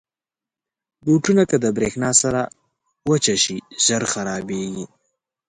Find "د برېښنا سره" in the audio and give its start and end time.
1.63-2.41